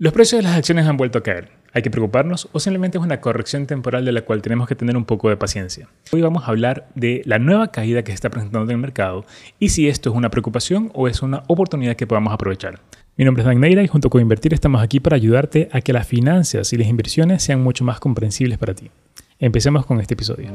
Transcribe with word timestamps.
Los 0.00 0.14
precios 0.14 0.38
de 0.38 0.48
las 0.48 0.56
acciones 0.56 0.86
han 0.86 0.96
vuelto 0.96 1.18
a 1.18 1.22
caer. 1.22 1.50
¿Hay 1.74 1.82
que 1.82 1.90
preocuparnos 1.90 2.48
o 2.52 2.58
simplemente 2.58 2.96
es 2.96 3.04
una 3.04 3.20
corrección 3.20 3.66
temporal 3.66 4.02
de 4.02 4.12
la 4.12 4.22
cual 4.22 4.40
tenemos 4.40 4.66
que 4.66 4.74
tener 4.74 4.96
un 4.96 5.04
poco 5.04 5.28
de 5.28 5.36
paciencia? 5.36 5.88
Hoy 6.10 6.22
vamos 6.22 6.44
a 6.44 6.46
hablar 6.46 6.88
de 6.94 7.20
la 7.26 7.38
nueva 7.38 7.70
caída 7.70 8.02
que 8.02 8.12
se 8.12 8.14
está 8.14 8.30
presentando 8.30 8.64
en 8.64 8.76
el 8.76 8.78
mercado 8.78 9.26
y 9.58 9.68
si 9.68 9.88
esto 9.88 10.08
es 10.08 10.16
una 10.16 10.30
preocupación 10.30 10.90
o 10.94 11.06
es 11.06 11.20
una 11.20 11.42
oportunidad 11.48 11.96
que 11.96 12.06
podamos 12.06 12.32
aprovechar. 12.32 12.80
Mi 13.18 13.26
nombre 13.26 13.42
es 13.42 13.46
Dan 13.46 13.60
Neira 13.60 13.82
y 13.82 13.88
junto 13.88 14.08
con 14.08 14.22
Invertir 14.22 14.54
estamos 14.54 14.82
aquí 14.82 15.00
para 15.00 15.16
ayudarte 15.16 15.68
a 15.70 15.82
que 15.82 15.92
las 15.92 16.08
finanzas 16.08 16.72
y 16.72 16.78
las 16.78 16.88
inversiones 16.88 17.42
sean 17.42 17.62
mucho 17.62 17.84
más 17.84 18.00
comprensibles 18.00 18.56
para 18.56 18.72
ti. 18.72 18.90
Empecemos 19.38 19.84
con 19.84 20.00
este 20.00 20.14
episodio. 20.14 20.50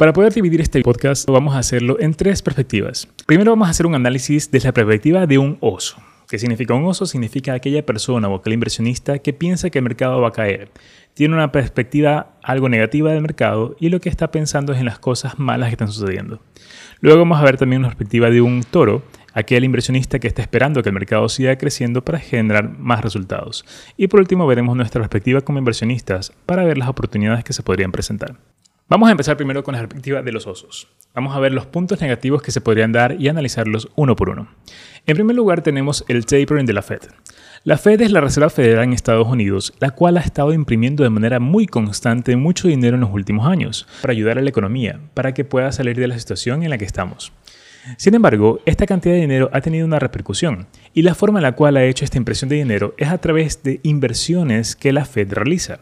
Para 0.00 0.14
poder 0.14 0.32
dividir 0.32 0.62
este 0.62 0.80
podcast 0.80 1.28
vamos 1.28 1.54
a 1.54 1.58
hacerlo 1.58 2.00
en 2.00 2.14
tres 2.14 2.40
perspectivas. 2.40 3.06
Primero 3.26 3.50
vamos 3.50 3.68
a 3.68 3.70
hacer 3.72 3.84
un 3.84 3.94
análisis 3.94 4.50
desde 4.50 4.68
la 4.68 4.72
perspectiva 4.72 5.26
de 5.26 5.36
un 5.36 5.58
oso. 5.60 5.98
¿Qué 6.26 6.38
significa 6.38 6.72
un 6.72 6.86
oso? 6.86 7.04
Significa 7.04 7.52
aquella 7.52 7.84
persona 7.84 8.26
o 8.26 8.36
aquel 8.36 8.54
inversionista 8.54 9.18
que 9.18 9.34
piensa 9.34 9.68
que 9.68 9.76
el 9.76 9.84
mercado 9.84 10.18
va 10.22 10.28
a 10.28 10.32
caer. 10.32 10.70
Tiene 11.12 11.34
una 11.34 11.52
perspectiva 11.52 12.38
algo 12.42 12.70
negativa 12.70 13.12
del 13.12 13.20
mercado 13.20 13.76
y 13.78 13.90
lo 13.90 14.00
que 14.00 14.08
está 14.08 14.30
pensando 14.30 14.72
es 14.72 14.78
en 14.78 14.86
las 14.86 14.98
cosas 14.98 15.38
malas 15.38 15.68
que 15.68 15.74
están 15.74 15.92
sucediendo. 15.92 16.40
Luego 17.02 17.18
vamos 17.18 17.38
a 17.38 17.44
ver 17.44 17.58
también 17.58 17.80
una 17.80 17.88
perspectiva 17.88 18.30
de 18.30 18.40
un 18.40 18.62
toro, 18.62 19.02
aquel 19.34 19.64
inversionista 19.64 20.18
que 20.18 20.28
está 20.28 20.40
esperando 20.40 20.82
que 20.82 20.88
el 20.88 20.94
mercado 20.94 21.28
siga 21.28 21.58
creciendo 21.58 22.02
para 22.02 22.20
generar 22.20 22.70
más 22.78 23.02
resultados. 23.02 23.66
Y 23.98 24.06
por 24.06 24.20
último 24.20 24.46
veremos 24.46 24.78
nuestra 24.78 25.02
perspectiva 25.02 25.42
como 25.42 25.58
inversionistas 25.58 26.32
para 26.46 26.64
ver 26.64 26.78
las 26.78 26.88
oportunidades 26.88 27.44
que 27.44 27.52
se 27.52 27.62
podrían 27.62 27.92
presentar. 27.92 28.38
Vamos 28.90 29.08
a 29.08 29.12
empezar 29.12 29.36
primero 29.36 29.62
con 29.62 29.72
la 29.72 29.82
perspectiva 29.82 30.20
de 30.20 30.32
los 30.32 30.48
osos. 30.48 30.88
Vamos 31.14 31.36
a 31.36 31.38
ver 31.38 31.52
los 31.52 31.64
puntos 31.64 32.00
negativos 32.00 32.42
que 32.42 32.50
se 32.50 32.60
podrían 32.60 32.90
dar 32.90 33.14
y 33.20 33.28
analizarlos 33.28 33.88
uno 33.94 34.16
por 34.16 34.30
uno. 34.30 34.48
En 35.06 35.14
primer 35.14 35.36
lugar 35.36 35.62
tenemos 35.62 36.04
el 36.08 36.26
tapering 36.26 36.66
de 36.66 36.72
la 36.72 36.82
Fed. 36.82 37.02
La 37.62 37.78
Fed 37.78 38.00
es 38.00 38.10
la 38.10 38.20
Reserva 38.20 38.50
Federal 38.50 38.82
en 38.82 38.92
Estados 38.92 39.28
Unidos, 39.28 39.74
la 39.78 39.90
cual 39.92 40.16
ha 40.16 40.20
estado 40.20 40.52
imprimiendo 40.52 41.04
de 41.04 41.10
manera 41.10 41.38
muy 41.38 41.68
constante 41.68 42.34
mucho 42.34 42.66
dinero 42.66 42.96
en 42.96 43.02
los 43.02 43.12
últimos 43.12 43.46
años 43.46 43.86
para 44.02 44.10
ayudar 44.10 44.38
a 44.38 44.42
la 44.42 44.50
economía, 44.50 44.98
para 45.14 45.34
que 45.34 45.44
pueda 45.44 45.70
salir 45.70 45.94
de 45.94 46.08
la 46.08 46.18
situación 46.18 46.64
en 46.64 46.70
la 46.70 46.78
que 46.78 46.84
estamos. 46.84 47.32
Sin 47.96 48.14
embargo, 48.14 48.60
esta 48.66 48.86
cantidad 48.86 49.14
de 49.14 49.22
dinero 49.22 49.50
ha 49.52 49.60
tenido 49.60 49.86
una 49.86 49.98
repercusión 49.98 50.66
y 50.92 51.02
la 51.02 51.14
forma 51.14 51.38
en 51.38 51.44
la 51.44 51.52
cual 51.52 51.76
ha 51.76 51.84
hecho 51.84 52.04
esta 52.04 52.18
impresión 52.18 52.48
de 52.48 52.56
dinero 52.56 52.94
es 52.98 53.08
a 53.08 53.18
través 53.18 53.62
de 53.62 53.80
inversiones 53.82 54.76
que 54.76 54.92
la 54.92 55.04
Fed 55.04 55.32
realiza. 55.32 55.80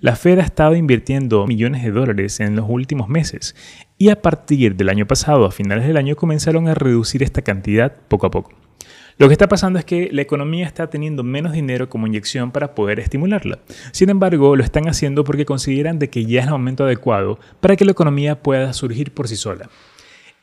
La 0.00 0.14
Fed 0.14 0.38
ha 0.38 0.42
estado 0.42 0.74
invirtiendo 0.76 1.46
millones 1.46 1.82
de 1.82 1.90
dólares 1.90 2.40
en 2.40 2.54
los 2.54 2.66
últimos 2.68 3.08
meses 3.08 3.56
y 3.96 4.10
a 4.10 4.20
partir 4.20 4.76
del 4.76 4.90
año 4.90 5.06
pasado, 5.06 5.44
a 5.46 5.50
finales 5.50 5.86
del 5.86 5.96
año, 5.96 6.16
comenzaron 6.16 6.68
a 6.68 6.74
reducir 6.74 7.22
esta 7.22 7.42
cantidad 7.42 7.92
poco 8.08 8.26
a 8.26 8.30
poco. 8.30 8.52
Lo 9.18 9.26
que 9.26 9.32
está 9.32 9.48
pasando 9.48 9.80
es 9.80 9.84
que 9.84 10.10
la 10.12 10.22
economía 10.22 10.64
está 10.64 10.88
teniendo 10.88 11.24
menos 11.24 11.52
dinero 11.52 11.88
como 11.88 12.06
inyección 12.06 12.52
para 12.52 12.76
poder 12.76 13.00
estimularla. 13.00 13.58
Sin 13.90 14.10
embargo, 14.10 14.54
lo 14.54 14.62
están 14.62 14.86
haciendo 14.88 15.24
porque 15.24 15.44
consideran 15.44 15.98
de 15.98 16.08
que 16.08 16.24
ya 16.24 16.40
es 16.40 16.46
el 16.46 16.52
momento 16.52 16.84
adecuado 16.84 17.40
para 17.58 17.74
que 17.74 17.84
la 17.84 17.90
economía 17.90 18.40
pueda 18.40 18.72
surgir 18.72 19.12
por 19.12 19.26
sí 19.26 19.34
sola. 19.34 19.68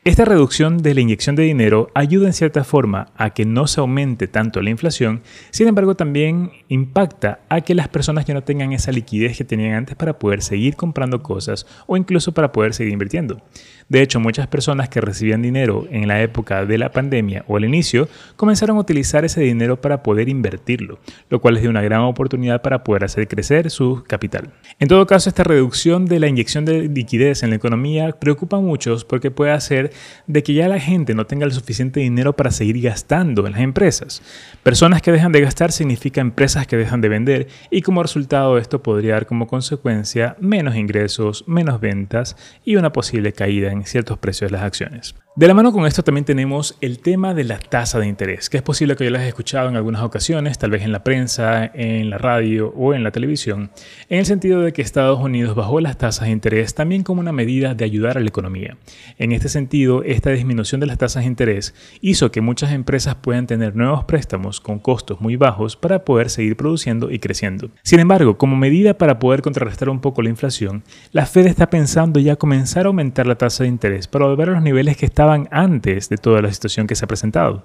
Esta 0.06 0.24
reducción 0.24 0.78
de 0.84 0.94
la 0.94 1.00
inyección 1.00 1.34
de 1.34 1.42
dinero 1.42 1.90
ayuda 1.92 2.28
en 2.28 2.32
cierta 2.32 2.62
forma 2.62 3.08
a 3.16 3.30
que 3.30 3.44
no 3.44 3.66
se 3.66 3.80
aumente 3.80 4.28
tanto 4.28 4.62
la 4.62 4.70
inflación, 4.70 5.22
sin 5.50 5.66
embargo 5.66 5.96
también 5.96 6.52
impacta 6.68 7.40
a 7.48 7.62
que 7.62 7.74
las 7.74 7.88
personas 7.88 8.24
ya 8.24 8.32
no 8.32 8.44
tengan 8.44 8.72
esa 8.72 8.92
liquidez 8.92 9.36
que 9.36 9.42
tenían 9.42 9.74
antes 9.74 9.96
para 9.96 10.16
poder 10.16 10.42
seguir 10.42 10.76
comprando 10.76 11.24
cosas 11.24 11.66
o 11.88 11.96
incluso 11.96 12.30
para 12.30 12.52
poder 12.52 12.72
seguir 12.72 12.92
invirtiendo. 12.92 13.42
De 13.88 14.00
hecho, 14.02 14.20
muchas 14.20 14.46
personas 14.48 14.88
que 14.88 15.00
recibían 15.00 15.42
dinero 15.42 15.86
en 15.90 16.06
la 16.06 16.22
época 16.22 16.64
de 16.64 16.78
la 16.78 16.90
pandemia 16.90 17.44
o 17.48 17.56
al 17.56 17.64
inicio 17.64 18.08
comenzaron 18.36 18.76
a 18.76 18.80
utilizar 18.80 19.24
ese 19.24 19.40
dinero 19.40 19.80
para 19.80 20.04
poder 20.04 20.28
invertirlo, 20.28 21.00
lo 21.30 21.40
cual 21.40 21.54
les 21.54 21.62
dio 21.62 21.70
una 21.70 21.82
gran 21.82 22.02
oportunidad 22.02 22.62
para 22.62 22.84
poder 22.84 23.04
hacer 23.04 23.26
crecer 23.26 23.70
su 23.70 24.04
capital. 24.06 24.52
En 24.78 24.86
todo 24.88 25.06
caso, 25.06 25.28
esta 25.28 25.44
reducción 25.44 26.06
de 26.06 26.20
la 26.20 26.28
inyección 26.28 26.64
de 26.64 26.88
liquidez 26.88 27.42
en 27.42 27.50
la 27.50 27.56
economía 27.56 28.12
preocupa 28.12 28.56
a 28.56 28.60
muchos 28.60 29.04
porque 29.04 29.30
puede 29.30 29.52
hacer 29.52 29.92
de 30.26 30.42
que 30.42 30.54
ya 30.54 30.68
la 30.68 30.80
gente 30.80 31.14
no 31.14 31.26
tenga 31.26 31.44
el 31.44 31.52
suficiente 31.52 32.00
dinero 32.00 32.34
para 32.34 32.50
seguir 32.50 32.80
gastando 32.80 33.46
en 33.46 33.52
las 33.52 33.60
empresas. 33.60 34.22
Personas 34.62 35.02
que 35.02 35.12
dejan 35.12 35.32
de 35.32 35.40
gastar 35.40 35.72
significa 35.72 36.20
empresas 36.20 36.66
que 36.66 36.76
dejan 36.76 37.00
de 37.00 37.08
vender 37.08 37.48
y 37.70 37.82
como 37.82 38.02
resultado 38.02 38.58
esto 38.58 38.82
podría 38.82 39.14
dar 39.14 39.26
como 39.26 39.46
consecuencia 39.46 40.36
menos 40.40 40.76
ingresos, 40.76 41.44
menos 41.46 41.80
ventas 41.80 42.36
y 42.64 42.76
una 42.76 42.92
posible 42.92 43.32
caída 43.32 43.72
en 43.72 43.84
ciertos 43.84 44.18
precios 44.18 44.50
de 44.50 44.56
las 44.56 44.64
acciones. 44.64 45.14
De 45.36 45.46
la 45.46 45.52
mano 45.52 45.70
con 45.70 45.84
esto 45.84 46.02
también 46.02 46.24
tenemos 46.24 46.78
el 46.80 46.98
tema 46.98 47.34
de 47.34 47.44
la 47.44 47.58
tasa 47.58 47.98
de 47.98 48.06
interés, 48.06 48.48
que 48.48 48.56
es 48.56 48.62
posible 48.62 48.96
que 48.96 49.04
yo 49.04 49.10
las 49.10 49.20
haya 49.20 49.28
escuchado 49.28 49.68
en 49.68 49.76
algunas 49.76 50.00
ocasiones, 50.00 50.56
tal 50.56 50.70
vez 50.70 50.80
en 50.80 50.92
la 50.92 51.04
prensa, 51.04 51.70
en 51.74 52.08
la 52.08 52.16
radio 52.16 52.72
o 52.74 52.94
en 52.94 53.04
la 53.04 53.10
televisión, 53.10 53.70
en 54.08 54.20
el 54.20 54.24
sentido 54.24 54.62
de 54.62 54.72
que 54.72 54.80
Estados 54.80 55.20
Unidos 55.20 55.54
bajó 55.54 55.78
las 55.80 55.98
tasas 55.98 56.28
de 56.28 56.32
interés 56.32 56.74
también 56.74 57.02
como 57.02 57.20
una 57.20 57.32
medida 57.32 57.74
de 57.74 57.84
ayudar 57.84 58.16
a 58.16 58.20
la 58.20 58.28
economía. 58.28 58.78
En 59.18 59.32
este 59.32 59.50
sentido, 59.50 60.02
esta 60.04 60.30
disminución 60.30 60.80
de 60.80 60.86
las 60.86 60.96
tasas 60.96 61.24
de 61.24 61.28
interés 61.28 61.74
hizo 62.00 62.30
que 62.30 62.40
muchas 62.40 62.72
empresas 62.72 63.16
puedan 63.16 63.46
tener 63.46 63.76
nuevos 63.76 64.06
préstamos 64.06 64.62
con 64.62 64.78
costos 64.78 65.20
muy 65.20 65.36
bajos 65.36 65.76
para 65.76 66.02
poder 66.06 66.30
seguir 66.30 66.56
produciendo 66.56 67.10
y 67.10 67.18
creciendo. 67.18 67.68
Sin 67.82 68.00
embargo, 68.00 68.38
como 68.38 68.56
medida 68.56 68.96
para 68.96 69.18
poder 69.18 69.42
contrarrestar 69.42 69.90
un 69.90 70.00
poco 70.00 70.22
la 70.22 70.30
inflación, 70.30 70.82
la 71.12 71.26
Fed 71.26 71.46
está 71.46 71.68
pensando 71.68 72.20
ya 72.20 72.36
comenzar 72.36 72.86
a 72.86 72.88
aumentar 72.88 73.26
la 73.26 73.36
tasa 73.36 73.64
de 73.64 73.68
interés 73.68 74.08
para 74.08 74.24
volver 74.24 74.48
a 74.48 74.52
los 74.52 74.62
niveles 74.62 74.96
que 74.96 75.04
antes 75.50 76.08
de 76.08 76.16
toda 76.16 76.42
la 76.42 76.52
situación 76.52 76.86
que 76.86 76.94
se 76.94 77.04
ha 77.04 77.08
presentado. 77.08 77.64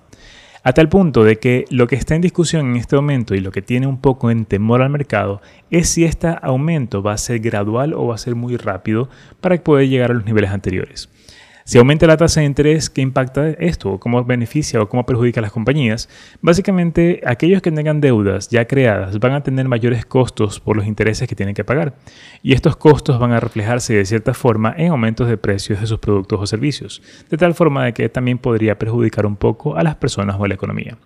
A 0.64 0.74
tal 0.74 0.90
punto 0.90 1.24
de 1.24 1.40
que 1.40 1.66
lo 1.72 1.88
que 1.88 1.96
está 1.96 2.14
en 2.14 2.22
discusión 2.22 2.70
en 2.70 2.76
este 2.76 2.96
momento 2.96 3.34
y 3.34 3.40
lo 3.40 3.52
que 3.52 3.64
tiene 3.64 3.88
un 3.88 4.00
poco 4.00 4.30
en 4.30 4.46
temor 4.46 4.84
al 4.84 4.92
mercado 4.92 5.42
es 5.72 5.90
si 5.90 6.06
este 6.06 6.36
aumento 6.44 7.02
va 7.02 7.14
a 7.14 7.18
ser 7.18 7.40
gradual 7.40 7.96
o 7.96 8.06
va 8.06 8.16
a 8.16 8.20
ser 8.20 8.36
muy 8.36 8.58
rápido 8.58 9.10
para 9.40 9.58
poder 9.58 9.90
llegar 9.90 10.12
a 10.12 10.14
los 10.14 10.26
niveles 10.26 10.52
anteriores. 10.52 11.10
Si 11.72 11.78
aumenta 11.78 12.06
la 12.06 12.18
tasa 12.18 12.42
de 12.42 12.48
interés, 12.48 12.90
¿qué 12.90 13.00
impacta 13.00 13.48
esto? 13.52 13.98
¿Cómo 13.98 14.26
beneficia 14.26 14.82
o 14.82 14.90
cómo 14.90 15.06
perjudica 15.06 15.40
a 15.40 15.44
las 15.44 15.54
compañías? 15.54 16.10
Básicamente, 16.42 17.22
aquellos 17.26 17.62
que 17.62 17.72
tengan 17.72 18.02
deudas 18.02 18.50
ya 18.50 18.68
creadas 18.68 19.18
van 19.20 19.32
a 19.32 19.42
tener 19.42 19.70
mayores 19.70 20.06
costos 20.06 20.60
por 20.60 20.76
los 20.76 20.86
intereses 20.86 21.30
que 21.30 21.36
tienen 21.38 21.56
que 21.56 21.64
pagar. 21.64 21.96
Y 22.44 22.52
estos 22.52 22.76
costos 22.76 23.20
van 23.20 23.32
a 23.32 23.40
reflejarse 23.40 23.94
de 23.94 24.04
cierta 24.04 24.34
forma 24.34 24.76
en 24.76 24.92
aumentos 24.92 25.30
de 25.30 25.38
precios 25.38 25.80
de 25.80 25.88
sus 25.88 26.00
productos 26.00 26.42
o 26.42 26.46
servicios, 26.46 27.02
de 27.30 27.38
tal 27.38 27.54
forma 27.54 27.86
de 27.86 27.94
que 27.94 28.10
también 28.10 28.38
podría 28.38 28.78
perjudicar 28.78 29.26
un 29.26 29.38
poco 29.38 29.78
a 29.78 29.84
las 29.84 29.96
personas 29.96 30.36
o 30.38 30.44
a 30.44 30.50
la 30.50 30.56
economía. 30.56 30.98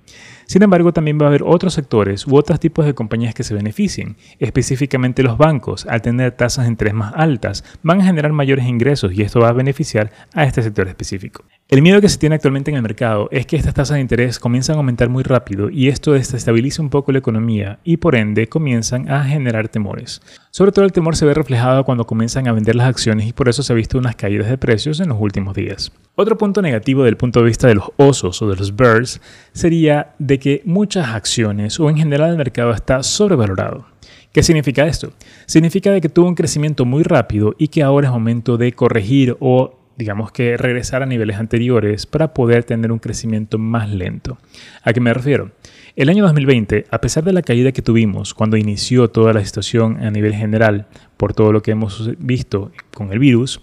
Sin 0.46 0.64
embargo, 0.64 0.94
también 0.94 1.20
va 1.20 1.26
a 1.26 1.28
haber 1.28 1.44
otros 1.44 1.74
sectores 1.74 2.28
u 2.28 2.36
otros 2.36 2.60
tipos 2.60 2.86
de 2.86 2.94
compañías 2.94 3.34
que 3.34 3.44
se 3.44 3.54
beneficien. 3.54 4.18
Específicamente 4.40 5.24
los 5.24 5.38
bancos, 5.38 5.86
al 5.88 6.02
tener 6.02 6.32
tasas 6.34 6.66
de 6.66 6.72
interés 6.72 6.94
más 6.94 7.14
altas, 7.16 7.64
van 7.84 8.02
a 8.02 8.06
generar 8.06 8.32
mayores 8.32 8.66
ingresos 8.66 9.14
y 9.14 9.22
esto 9.22 9.40
va 9.40 9.50
a 9.50 9.54
beneficiar 9.54 10.12
a 10.34 10.46
este 10.46 10.62
sector 10.62 10.88
específico. 10.88 11.44
El 11.68 11.82
miedo 11.82 12.00
que 12.00 12.10
se 12.10 12.20
tiene 12.20 12.36
actualmente 12.36 12.70
en 12.70 12.78
el 12.78 12.84
mercado 12.84 13.28
es 13.32 13.48
que 13.48 13.56
estas 13.56 13.74
tasas 13.74 13.96
de 13.96 14.02
interés 14.02 14.38
comienzan 14.38 14.76
a 14.76 14.78
aumentar 14.78 15.10
muy 15.10 15.24
rápido 15.24 15.72
y 15.72 15.88
esto 15.88 16.12
desestabiliza 16.12 16.84
un 16.84 16.92
poco 16.92 17.12
la 17.12 17.18
economía 17.18 17.80
y 17.84 17.98
por 17.98 18.14
ende 18.16 18.48
comienzan 18.48 19.10
a 19.10 19.24
generar 19.24 19.68
temores. 19.68 20.22
Sobre 20.52 20.72
todo 20.72 20.86
el 20.86 20.92
temor 20.92 21.16
se 21.16 21.26
ve 21.26 21.34
reflejado 21.34 21.84
cuando 21.84 22.06
comienzan 22.06 22.48
a 22.48 22.52
vender 22.52 22.76
las 22.76 22.88
acciones 22.88 23.26
y 23.26 23.34
por 23.34 23.50
eso 23.50 23.64
se 23.64 23.74
ha 23.74 23.76
visto 23.76 23.98
unas 23.98 24.16
caídas 24.16 24.48
de 24.48 24.60
precios 24.60 25.00
en 25.00 25.10
los 25.10 25.18
últimos 25.20 25.56
días. 25.56 25.92
Otro 26.14 26.38
punto 26.38 26.62
negativo 26.62 27.04
del 27.04 27.18
punto 27.18 27.40
de 27.40 27.48
vista 27.48 27.68
de 27.68 27.76
los 27.76 27.90
osos 27.98 28.40
o 28.44 28.48
de 28.48 28.58
los 28.58 28.76
birds 28.76 29.20
sería 29.52 30.14
de 30.20 30.38
que 30.38 30.62
muchas 30.66 31.08
acciones 31.16 31.80
o 31.80 31.90
en 31.90 31.98
general 31.98 32.30
el 32.30 32.38
mercado 32.38 32.74
está 32.74 33.02
sobrevalorado. 33.02 33.88
¿Qué 34.32 34.44
significa 34.44 34.86
esto? 34.86 35.14
Significa 35.48 35.90
de 35.90 36.00
que 36.00 36.10
tuvo 36.10 36.28
un 36.28 36.36
crecimiento 36.36 36.86
muy 36.86 37.02
rápido 37.02 37.56
y 37.58 37.70
que 37.70 37.82
ahora 37.82 38.10
es 38.10 38.14
momento 38.14 38.58
de 38.58 38.72
corregir 38.74 39.36
o 39.40 39.80
digamos 39.98 40.32
que 40.32 40.58
regresar 40.58 41.04
a 41.04 41.06
niveles 41.06 41.38
anteriores 41.38 42.06
para 42.06 42.34
poder 42.34 42.64
tener 42.64 42.92
un 42.92 43.00
crecimiento 43.00 43.58
más 43.58 43.90
lento. 43.90 44.38
¿A 44.84 44.94
qué 44.94 45.00
me 45.00 45.14
refiero? 45.14 45.52
El 45.96 46.10
año 46.10 46.24
2020, 46.24 46.86
a 46.92 47.00
pesar 47.00 47.24
de 47.24 47.32
la 47.32 47.42
caída 47.42 47.72
que 47.72 47.82
tuvimos 47.82 48.34
cuando 48.34 48.58
inició 48.58 49.10
toda 49.10 49.32
la 49.32 49.46
situación 49.46 50.04
a 50.04 50.12
nivel 50.12 50.34
general 50.34 50.88
por 51.16 51.34
todo 51.34 51.54
lo 51.54 51.62
que 51.62 51.72
hemos 51.72 52.12
visto 52.20 52.72
con 52.94 53.14
el 53.14 53.20
virus, 53.20 53.62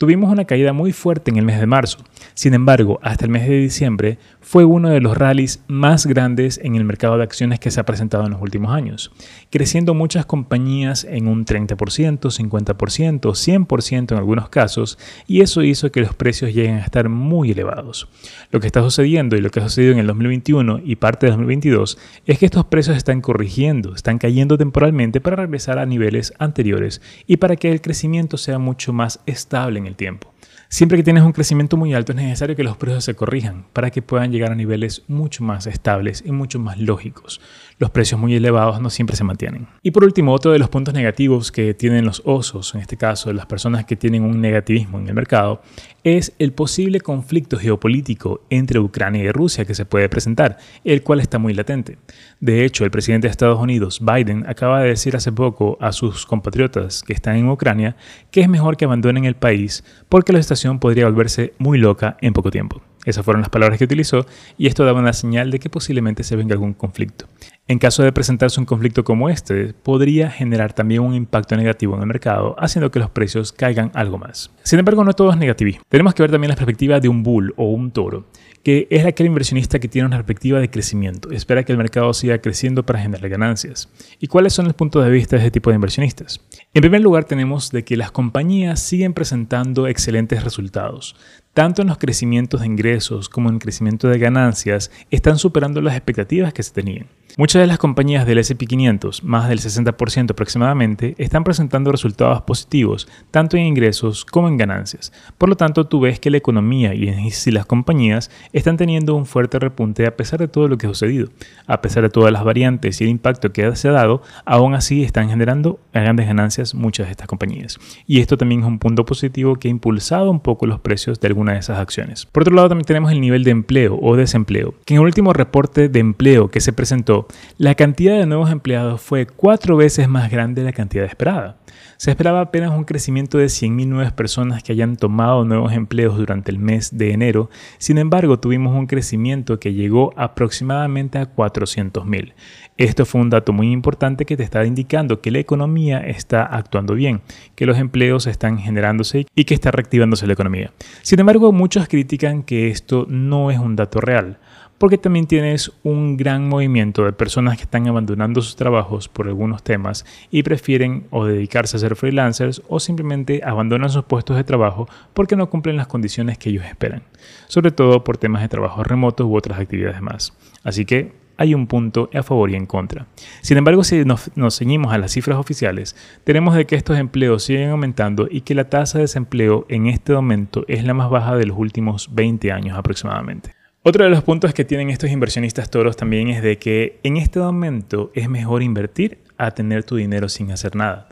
Tuvimos 0.00 0.32
una 0.32 0.46
caída 0.46 0.72
muy 0.72 0.94
fuerte 0.94 1.30
en 1.30 1.36
el 1.36 1.44
mes 1.44 1.60
de 1.60 1.66
marzo. 1.66 1.98
Sin 2.32 2.54
embargo, 2.54 2.98
hasta 3.02 3.26
el 3.26 3.30
mes 3.30 3.46
de 3.46 3.58
diciembre 3.58 4.16
fue 4.40 4.64
uno 4.64 4.88
de 4.88 5.02
los 5.02 5.14
rallies 5.14 5.62
más 5.68 6.06
grandes 6.06 6.58
en 6.62 6.74
el 6.74 6.84
mercado 6.84 7.18
de 7.18 7.22
acciones 7.22 7.60
que 7.60 7.70
se 7.70 7.80
ha 7.80 7.84
presentado 7.84 8.24
en 8.24 8.30
los 8.30 8.40
últimos 8.40 8.72
años, 8.72 9.12
creciendo 9.50 9.92
muchas 9.92 10.24
compañías 10.24 11.04
en 11.04 11.28
un 11.28 11.44
30%, 11.44 11.76
50%, 12.18 13.20
100% 13.20 14.12
en 14.12 14.16
algunos 14.16 14.48
casos, 14.48 14.98
y 15.26 15.42
eso 15.42 15.62
hizo 15.62 15.92
que 15.92 16.00
los 16.00 16.14
precios 16.14 16.54
lleguen 16.54 16.76
a 16.76 16.84
estar 16.84 17.10
muy 17.10 17.50
elevados. 17.50 18.08
Lo 18.50 18.58
que 18.58 18.68
está 18.68 18.80
sucediendo 18.80 19.36
y 19.36 19.42
lo 19.42 19.50
que 19.50 19.60
ha 19.60 19.64
sucedido 19.64 19.92
en 19.92 19.98
el 19.98 20.06
2021 20.06 20.80
y 20.82 20.96
parte 20.96 21.26
de 21.26 21.32
2022 21.32 21.98
es 22.24 22.38
que 22.38 22.46
estos 22.46 22.64
precios 22.64 22.96
están 22.96 23.20
corrigiendo, 23.20 23.94
están 23.94 24.16
cayendo 24.16 24.56
temporalmente 24.56 25.20
para 25.20 25.36
regresar 25.36 25.78
a 25.78 25.84
niveles 25.84 26.32
anteriores 26.38 27.02
y 27.26 27.36
para 27.36 27.56
que 27.56 27.70
el 27.70 27.82
crecimiento 27.82 28.38
sea 28.38 28.58
mucho 28.58 28.94
más 28.94 29.20
estable 29.26 29.78
en 29.78 29.89
tiempo. 29.96 30.32
Siempre 30.68 30.98
que 30.98 31.02
tienes 31.02 31.24
un 31.24 31.32
crecimiento 31.32 31.76
muy 31.76 31.94
alto 31.94 32.12
es 32.12 32.16
necesario 32.16 32.54
que 32.54 32.62
los 32.62 32.76
precios 32.76 33.02
se 33.02 33.16
corrijan 33.16 33.66
para 33.72 33.90
que 33.90 34.02
puedan 34.02 34.30
llegar 34.30 34.52
a 34.52 34.54
niveles 34.54 35.02
mucho 35.08 35.42
más 35.42 35.66
estables 35.66 36.22
y 36.24 36.30
mucho 36.30 36.60
más 36.60 36.78
lógicos. 36.78 37.40
Los 37.80 37.90
precios 37.90 38.20
muy 38.20 38.34
elevados 38.34 38.78
no 38.82 38.90
siempre 38.90 39.16
se 39.16 39.24
mantienen. 39.24 39.66
Y 39.82 39.92
por 39.92 40.04
último, 40.04 40.34
otro 40.34 40.52
de 40.52 40.58
los 40.58 40.68
puntos 40.68 40.92
negativos 40.92 41.50
que 41.50 41.72
tienen 41.72 42.04
los 42.04 42.20
osos, 42.26 42.74
en 42.74 42.82
este 42.82 42.98
caso 42.98 43.32
las 43.32 43.46
personas 43.46 43.86
que 43.86 43.96
tienen 43.96 44.22
un 44.22 44.38
negativismo 44.38 44.98
en 44.98 45.08
el 45.08 45.14
mercado, 45.14 45.62
es 46.04 46.34
el 46.38 46.52
posible 46.52 47.00
conflicto 47.00 47.58
geopolítico 47.58 48.42
entre 48.50 48.80
Ucrania 48.80 49.24
y 49.24 49.30
Rusia 49.30 49.64
que 49.64 49.74
se 49.74 49.86
puede 49.86 50.10
presentar, 50.10 50.58
el 50.84 51.02
cual 51.02 51.20
está 51.20 51.38
muy 51.38 51.54
latente. 51.54 51.96
De 52.38 52.66
hecho, 52.66 52.84
el 52.84 52.90
presidente 52.90 53.28
de 53.28 53.30
Estados 53.30 53.58
Unidos, 53.58 54.00
Biden, 54.04 54.44
acaba 54.46 54.82
de 54.82 54.90
decir 54.90 55.16
hace 55.16 55.32
poco 55.32 55.78
a 55.80 55.92
sus 55.92 56.26
compatriotas 56.26 57.02
que 57.02 57.14
están 57.14 57.36
en 57.36 57.48
Ucrania 57.48 57.96
que 58.30 58.42
es 58.42 58.48
mejor 58.50 58.76
que 58.76 58.84
abandonen 58.84 59.24
el 59.24 59.36
país 59.36 59.84
porque 60.10 60.34
la 60.34 60.42
situación 60.42 60.80
podría 60.80 61.06
volverse 61.06 61.54
muy 61.56 61.78
loca 61.78 62.18
en 62.20 62.34
poco 62.34 62.50
tiempo. 62.50 62.82
Esas 63.04 63.24
fueron 63.24 63.40
las 63.40 63.50
palabras 63.50 63.78
que 63.78 63.84
utilizó 63.84 64.26
y 64.58 64.66
esto 64.66 64.84
daba 64.84 65.00
una 65.00 65.12
señal 65.12 65.50
de 65.50 65.58
que 65.58 65.70
posiblemente 65.70 66.22
se 66.22 66.36
venga 66.36 66.54
algún 66.54 66.74
conflicto. 66.74 67.26
En 67.70 67.78
caso 67.78 68.02
de 68.02 68.12
presentarse 68.12 68.58
un 68.58 68.66
conflicto 68.66 69.04
como 69.04 69.28
este, 69.28 69.74
podría 69.74 70.28
generar 70.28 70.72
también 70.72 71.02
un 71.02 71.14
impacto 71.14 71.56
negativo 71.56 71.94
en 71.94 72.00
el 72.00 72.08
mercado, 72.08 72.56
haciendo 72.58 72.90
que 72.90 72.98
los 72.98 73.10
precios 73.10 73.52
caigan 73.52 73.92
algo 73.94 74.18
más. 74.18 74.50
Sin 74.64 74.80
embargo, 74.80 75.04
no 75.04 75.12
todo 75.12 75.30
es 75.30 75.36
negativismo. 75.36 75.82
Tenemos 75.88 76.14
que 76.14 76.22
ver 76.24 76.32
también 76.32 76.48
la 76.48 76.56
perspectiva 76.56 76.98
de 76.98 77.08
un 77.08 77.22
bull 77.22 77.54
o 77.56 77.66
un 77.66 77.92
toro, 77.92 78.26
que 78.64 78.88
es 78.90 79.06
aquel 79.06 79.26
inversionista 79.26 79.78
que 79.78 79.88
tiene 79.88 80.06
una 80.06 80.16
perspectiva 80.16 80.58
de 80.58 80.68
crecimiento, 80.68 81.30
espera 81.30 81.62
que 81.64 81.70
el 81.70 81.78
mercado 81.78 82.12
siga 82.12 82.40
creciendo 82.40 82.84
para 82.84 82.98
generar 82.98 83.28
ganancias. 83.28 83.88
¿Y 84.18 84.26
cuáles 84.26 84.52
son 84.52 84.66
los 84.66 84.74
puntos 84.74 85.04
de 85.04 85.10
vista 85.10 85.36
de 85.36 85.42
este 85.42 85.52
tipo 85.52 85.70
de 85.70 85.76
inversionistas? 85.76 86.40
En 86.74 86.82
primer 86.82 87.00
lugar, 87.00 87.24
tenemos 87.24 87.70
de 87.70 87.84
que 87.84 87.96
las 87.96 88.10
compañías 88.10 88.80
siguen 88.80 89.14
presentando 89.14 89.86
excelentes 89.86 90.42
resultados. 90.44 91.14
Tanto 91.52 91.82
en 91.82 91.88
los 91.88 91.98
crecimientos 91.98 92.60
de 92.60 92.66
ingresos 92.66 93.28
como 93.28 93.48
en 93.48 93.56
el 93.56 93.60
crecimiento 93.60 94.08
de 94.08 94.18
ganancias 94.18 94.92
están 95.10 95.36
superando 95.36 95.80
las 95.80 95.96
expectativas 95.96 96.52
que 96.52 96.62
se 96.62 96.72
tenían. 96.72 97.08
Muchas 97.36 97.60
de 97.60 97.66
las 97.66 97.78
compañías 97.78 98.26
del 98.26 98.38
SP500, 98.38 99.22
más 99.22 99.48
del 99.48 99.60
60% 99.60 100.32
aproximadamente, 100.32 101.14
están 101.18 101.44
presentando 101.44 101.92
resultados 101.92 102.42
positivos, 102.42 103.08
tanto 103.30 103.56
en 103.56 103.64
ingresos 103.64 104.24
como 104.24 104.48
en 104.48 104.56
ganancias. 104.56 105.12
Por 105.38 105.48
lo 105.48 105.56
tanto, 105.56 105.86
tú 105.86 106.00
ves 106.00 106.18
que 106.18 106.30
la 106.30 106.38
economía 106.38 106.94
y 106.94 107.06
las 107.50 107.66
compañías 107.66 108.30
están 108.52 108.76
teniendo 108.76 109.14
un 109.14 109.26
fuerte 109.26 109.58
repunte 109.58 110.06
a 110.06 110.16
pesar 110.16 110.40
de 110.40 110.48
todo 110.48 110.68
lo 110.68 110.76
que 110.76 110.86
ha 110.86 110.90
sucedido. 110.90 111.28
A 111.66 111.80
pesar 111.80 112.02
de 112.02 112.10
todas 112.10 112.32
las 112.32 112.44
variantes 112.44 113.00
y 113.00 113.04
el 113.04 113.10
impacto 113.10 113.52
que 113.52 113.74
se 113.76 113.88
ha 113.88 113.92
dado, 113.92 114.22
aún 114.44 114.74
así 114.74 115.02
están 115.02 115.28
generando 115.28 115.78
grandes 115.92 116.26
ganancias 116.26 116.74
muchas 116.74 117.06
de 117.06 117.12
estas 117.12 117.28
compañías. 117.28 117.78
Y 118.06 118.20
esto 118.20 118.36
también 118.36 118.62
es 118.62 118.66
un 118.66 118.78
punto 118.78 119.04
positivo 119.04 119.56
que 119.56 119.68
ha 119.68 119.70
impulsado 119.70 120.30
un 120.30 120.40
poco 120.40 120.66
los 120.66 120.80
precios 120.80 121.20
de 121.20 121.28
algunas 121.28 121.54
de 121.54 121.60
esas 121.60 121.78
acciones. 121.78 122.26
Por 122.26 122.42
otro 122.42 122.54
lado, 122.54 122.68
también 122.68 122.86
tenemos 122.86 123.12
el 123.12 123.20
nivel 123.20 123.44
de 123.44 123.52
empleo 123.52 123.98
o 124.00 124.16
desempleo, 124.16 124.74
que 124.84 124.94
en 124.94 125.00
el 125.00 125.06
último 125.06 125.32
reporte 125.32 125.88
de 125.88 126.00
empleo 126.00 126.50
que 126.50 126.60
se 126.60 126.72
presentó, 126.72 127.19
la 127.58 127.74
cantidad 127.74 128.18
de 128.18 128.26
nuevos 128.26 128.50
empleados 128.50 129.00
fue 129.00 129.26
cuatro 129.26 129.76
veces 129.76 130.08
más 130.08 130.30
grande 130.30 130.62
de 130.62 130.66
la 130.66 130.72
cantidad 130.72 131.04
esperada. 131.04 131.56
Se 131.96 132.10
esperaba 132.10 132.40
apenas 132.40 132.70
un 132.70 132.84
crecimiento 132.84 133.38
de 133.38 133.46
100.000 133.46 133.86
nuevas 133.86 134.12
personas 134.12 134.62
que 134.62 134.72
hayan 134.72 134.96
tomado 134.96 135.44
nuevos 135.44 135.72
empleos 135.72 136.16
durante 136.16 136.50
el 136.50 136.58
mes 136.58 136.96
de 136.96 137.12
enero, 137.12 137.50
sin 137.78 137.98
embargo 137.98 138.40
tuvimos 138.40 138.74
un 138.74 138.86
crecimiento 138.86 139.60
que 139.60 139.74
llegó 139.74 140.12
aproximadamente 140.16 141.18
a 141.18 141.34
400.000. 141.34 142.32
Esto 142.78 143.04
fue 143.04 143.20
un 143.20 143.28
dato 143.28 143.52
muy 143.52 143.70
importante 143.70 144.24
que 144.24 144.38
te 144.38 144.42
está 144.42 144.64
indicando 144.64 145.20
que 145.20 145.30
la 145.30 145.40
economía 145.40 145.98
está 146.00 146.42
actuando 146.42 146.94
bien, 146.94 147.20
que 147.54 147.66
los 147.66 147.78
empleos 147.78 148.26
están 148.26 148.58
generándose 148.58 149.26
y 149.34 149.44
que 149.44 149.52
está 149.52 149.70
reactivándose 149.70 150.26
la 150.26 150.32
economía. 150.32 150.72
Sin 151.02 151.20
embargo, 151.20 151.52
muchos 151.52 151.88
critican 151.88 152.42
que 152.42 152.70
esto 152.70 153.04
no 153.08 153.50
es 153.50 153.58
un 153.58 153.76
dato 153.76 154.00
real 154.00 154.38
porque 154.80 154.96
también 154.96 155.26
tienes 155.26 155.70
un 155.82 156.16
gran 156.16 156.48
movimiento 156.48 157.04
de 157.04 157.12
personas 157.12 157.58
que 157.58 157.64
están 157.64 157.86
abandonando 157.86 158.40
sus 158.40 158.56
trabajos 158.56 159.08
por 159.10 159.28
algunos 159.28 159.62
temas 159.62 160.06
y 160.30 160.42
prefieren 160.42 161.06
o 161.10 161.26
dedicarse 161.26 161.76
a 161.76 161.80
ser 161.80 161.96
freelancers 161.96 162.62
o 162.66 162.80
simplemente 162.80 163.42
abandonan 163.44 163.90
sus 163.90 164.06
puestos 164.06 164.38
de 164.38 164.44
trabajo 164.44 164.88
porque 165.12 165.36
no 165.36 165.50
cumplen 165.50 165.76
las 165.76 165.86
condiciones 165.86 166.38
que 166.38 166.48
ellos 166.48 166.64
esperan, 166.64 167.02
sobre 167.46 167.72
todo 167.72 168.04
por 168.04 168.16
temas 168.16 168.40
de 168.40 168.48
trabajo 168.48 168.82
remotos 168.82 169.26
u 169.26 169.36
otras 169.36 169.60
actividades 169.60 170.00
más. 170.00 170.32
Así 170.64 170.86
que 170.86 171.12
hay 171.36 171.52
un 171.52 171.66
punto 171.66 172.08
a 172.14 172.22
favor 172.22 172.50
y 172.50 172.54
en 172.54 172.64
contra. 172.64 173.06
Sin 173.42 173.58
embargo, 173.58 173.84
si 173.84 174.06
nos, 174.06 174.34
nos, 174.34 174.58
ceñimos 174.58 174.94
a 174.94 174.98
las 174.98 175.12
cifras 175.12 175.36
oficiales, 175.36 175.94
tenemos 176.24 176.54
de 176.54 176.64
que 176.64 176.76
estos 176.76 176.96
empleos 176.96 177.42
siguen 177.42 177.68
aumentando 177.68 178.28
y 178.30 178.40
que 178.40 178.54
la 178.54 178.70
tasa 178.70 178.96
de 178.96 179.04
desempleo 179.04 179.66
en 179.68 179.88
este 179.88 180.14
momento 180.14 180.64
es 180.68 180.84
la 180.84 180.94
más 180.94 181.10
baja 181.10 181.36
de 181.36 181.44
los 181.44 181.58
últimos 181.58 182.14
20 182.14 182.50
años 182.50 182.78
aproximadamente. 182.78 183.59
Otro 183.82 184.04
de 184.04 184.10
los 184.10 184.22
puntos 184.22 184.52
que 184.52 184.66
tienen 184.66 184.90
estos 184.90 185.08
inversionistas 185.08 185.70
toros 185.70 185.96
también 185.96 186.28
es 186.28 186.42
de 186.42 186.58
que 186.58 187.00
en 187.02 187.16
este 187.16 187.38
momento 187.38 188.10
es 188.14 188.28
mejor 188.28 188.62
invertir 188.62 189.20
a 189.38 189.52
tener 189.52 189.84
tu 189.84 189.96
dinero 189.96 190.28
sin 190.28 190.50
hacer 190.50 190.76
nada. 190.76 191.08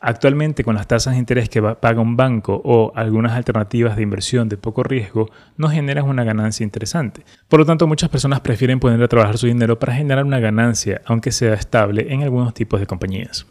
Actualmente 0.00 0.62
con 0.62 0.74
las 0.74 0.86
tasas 0.86 1.14
de 1.14 1.18
interés 1.18 1.48
que 1.48 1.62
paga 1.62 2.02
un 2.02 2.18
banco 2.18 2.60
o 2.62 2.92
algunas 2.94 3.32
alternativas 3.32 3.96
de 3.96 4.02
inversión 4.02 4.50
de 4.50 4.58
poco 4.58 4.82
riesgo 4.82 5.30
no 5.56 5.70
generan 5.70 6.04
una 6.04 6.22
ganancia 6.24 6.62
interesante. 6.62 7.24
Por 7.48 7.60
lo 7.60 7.64
tanto, 7.64 7.86
muchas 7.86 8.10
personas 8.10 8.40
prefieren 8.40 8.80
poner 8.80 9.02
a 9.02 9.08
trabajar 9.08 9.38
su 9.38 9.46
dinero 9.46 9.78
para 9.78 9.94
generar 9.94 10.26
una 10.26 10.40
ganancia, 10.40 11.00
aunque 11.06 11.32
sea 11.32 11.54
estable 11.54 12.12
en 12.12 12.22
algunos 12.22 12.52
tipos 12.52 12.80
de 12.80 12.86
compañías. 12.86 13.46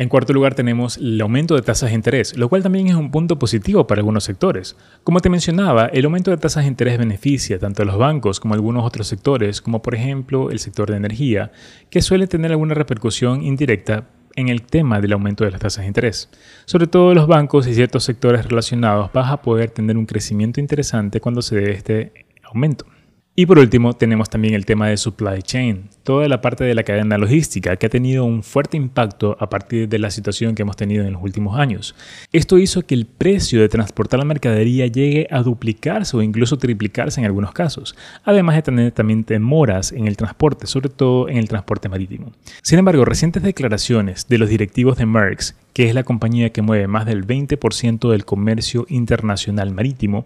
En 0.00 0.08
cuarto 0.08 0.32
lugar 0.32 0.54
tenemos 0.54 0.96
el 0.96 1.20
aumento 1.20 1.56
de 1.56 1.62
tasas 1.62 1.90
de 1.90 1.96
interés, 1.96 2.38
lo 2.38 2.48
cual 2.48 2.62
también 2.62 2.86
es 2.86 2.94
un 2.94 3.10
punto 3.10 3.36
positivo 3.36 3.88
para 3.88 3.98
algunos 3.98 4.22
sectores. 4.22 4.76
Como 5.02 5.18
te 5.18 5.28
mencionaba, 5.28 5.86
el 5.86 6.04
aumento 6.04 6.30
de 6.30 6.36
tasas 6.36 6.62
de 6.62 6.68
interés 6.68 6.98
beneficia 6.98 7.58
tanto 7.58 7.82
a 7.82 7.84
los 7.84 7.98
bancos 7.98 8.38
como 8.38 8.54
a 8.54 8.56
algunos 8.56 8.84
otros 8.84 9.08
sectores, 9.08 9.60
como 9.60 9.82
por 9.82 9.96
ejemplo 9.96 10.52
el 10.52 10.60
sector 10.60 10.88
de 10.88 10.98
energía, 10.98 11.50
que 11.90 12.00
suele 12.00 12.28
tener 12.28 12.52
alguna 12.52 12.74
repercusión 12.74 13.42
indirecta 13.42 14.06
en 14.36 14.48
el 14.48 14.62
tema 14.62 15.00
del 15.00 15.14
aumento 15.14 15.42
de 15.42 15.50
las 15.50 15.60
tasas 15.60 15.82
de 15.82 15.88
interés. 15.88 16.30
Sobre 16.64 16.86
todo 16.86 17.12
los 17.12 17.26
bancos 17.26 17.66
y 17.66 17.74
ciertos 17.74 18.04
sectores 18.04 18.46
relacionados 18.46 19.12
vas 19.12 19.32
a 19.32 19.42
poder 19.42 19.70
tener 19.70 19.96
un 19.96 20.06
crecimiento 20.06 20.60
interesante 20.60 21.20
cuando 21.20 21.42
se 21.42 21.56
dé 21.56 21.72
este 21.72 22.12
aumento. 22.44 22.86
Y 23.34 23.46
por 23.46 23.60
último, 23.60 23.92
tenemos 23.92 24.28
también 24.28 24.54
el 24.54 24.66
tema 24.66 24.88
de 24.88 24.96
supply 24.96 25.42
chain, 25.42 25.90
toda 26.08 26.26
la 26.26 26.40
parte 26.40 26.64
de 26.64 26.74
la 26.74 26.84
cadena 26.84 27.18
logística 27.18 27.76
que 27.76 27.84
ha 27.84 27.90
tenido 27.90 28.24
un 28.24 28.42
fuerte 28.42 28.78
impacto 28.78 29.36
a 29.40 29.50
partir 29.50 29.90
de 29.90 29.98
la 29.98 30.10
situación 30.10 30.54
que 30.54 30.62
hemos 30.62 30.74
tenido 30.74 31.04
en 31.04 31.12
los 31.12 31.22
últimos 31.22 31.58
años. 31.58 31.94
Esto 32.32 32.56
hizo 32.56 32.80
que 32.80 32.94
el 32.94 33.04
precio 33.04 33.60
de 33.60 33.68
transportar 33.68 34.18
la 34.18 34.24
mercadería 34.24 34.86
llegue 34.86 35.28
a 35.30 35.42
duplicarse 35.42 36.16
o 36.16 36.22
incluso 36.22 36.56
triplicarse 36.56 37.20
en 37.20 37.26
algunos 37.26 37.52
casos, 37.52 37.94
además 38.24 38.56
de 38.56 38.62
tener 38.62 38.92
también 38.92 39.22
demoras 39.28 39.92
en 39.92 40.06
el 40.06 40.16
transporte, 40.16 40.66
sobre 40.66 40.88
todo 40.88 41.28
en 41.28 41.36
el 41.36 41.46
transporte 41.46 41.90
marítimo. 41.90 42.32
Sin 42.62 42.78
embargo, 42.78 43.04
recientes 43.04 43.42
declaraciones 43.42 44.26
de 44.28 44.38
los 44.38 44.48
directivos 44.48 44.96
de 44.96 45.04
Merckx 45.04 45.56
que 45.78 45.88
es 45.88 45.94
la 45.94 46.02
compañía 46.02 46.50
que 46.50 46.60
mueve 46.60 46.88
más 46.88 47.06
del 47.06 47.24
20% 47.24 48.10
del 48.10 48.24
comercio 48.24 48.84
internacional 48.88 49.70
marítimo, 49.70 50.24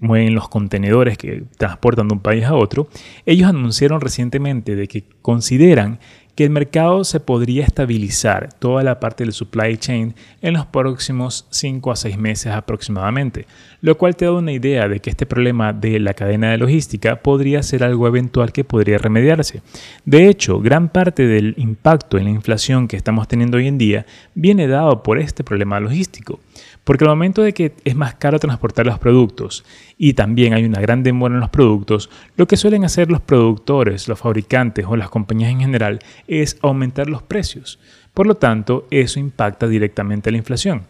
mueven 0.00 0.34
los 0.34 0.48
contenedores 0.48 1.18
que 1.18 1.44
transportan 1.56 2.08
de 2.08 2.14
un 2.14 2.20
país 2.20 2.44
a 2.44 2.54
otro, 2.54 2.88
ellos 3.24 3.48
anunciaron 3.48 4.00
recientemente 4.00 4.76
de 4.76 4.88
que 4.88 5.04
consideran 5.22 5.98
que 6.36 6.44
el 6.44 6.50
mercado 6.50 7.02
se 7.02 7.18
podría 7.18 7.64
estabilizar 7.64 8.52
toda 8.52 8.84
la 8.84 9.00
parte 9.00 9.24
del 9.24 9.32
supply 9.32 9.78
chain 9.78 10.14
en 10.42 10.52
los 10.52 10.66
próximos 10.66 11.46
5 11.48 11.90
a 11.90 11.96
6 11.96 12.18
meses 12.18 12.52
aproximadamente, 12.52 13.46
lo 13.80 13.96
cual 13.96 14.16
te 14.16 14.26
da 14.26 14.32
una 14.32 14.52
idea 14.52 14.86
de 14.86 15.00
que 15.00 15.08
este 15.08 15.24
problema 15.24 15.72
de 15.72 15.98
la 15.98 16.12
cadena 16.12 16.50
de 16.50 16.58
logística 16.58 17.16
podría 17.16 17.62
ser 17.62 17.82
algo 17.82 18.06
eventual 18.06 18.52
que 18.52 18.64
podría 18.64 18.98
remediarse. 18.98 19.62
De 20.04 20.28
hecho, 20.28 20.60
gran 20.60 20.90
parte 20.90 21.26
del 21.26 21.54
impacto 21.56 22.18
en 22.18 22.24
la 22.24 22.30
inflación 22.30 22.86
que 22.86 22.98
estamos 22.98 23.28
teniendo 23.28 23.56
hoy 23.56 23.66
en 23.66 23.78
día 23.78 24.04
viene 24.34 24.68
dado 24.68 25.02
por 25.02 25.18
este 25.18 25.42
problema 25.42 25.80
logístico. 25.80 26.40
Porque 26.84 27.04
al 27.04 27.10
momento 27.10 27.42
de 27.42 27.52
que 27.52 27.74
es 27.84 27.96
más 27.96 28.14
caro 28.14 28.38
transportar 28.38 28.86
los 28.86 28.98
productos 28.98 29.64
y 29.98 30.14
también 30.14 30.52
hay 30.52 30.64
una 30.64 30.80
gran 30.80 31.02
demora 31.02 31.34
en 31.34 31.40
los 31.40 31.50
productos, 31.50 32.10
lo 32.36 32.46
que 32.46 32.56
suelen 32.56 32.84
hacer 32.84 33.10
los 33.10 33.20
productores, 33.20 34.08
los 34.08 34.18
fabricantes 34.18 34.84
o 34.88 34.96
las 34.96 35.08
compañías 35.08 35.50
en 35.50 35.60
general 35.60 36.00
es 36.26 36.58
aumentar 36.62 37.08
los 37.08 37.22
precios. 37.22 37.78
Por 38.12 38.26
lo 38.26 38.36
tanto, 38.36 38.86
eso 38.90 39.20
impacta 39.20 39.68
directamente 39.68 40.28
a 40.28 40.32
la 40.32 40.38
inflación. 40.38 40.82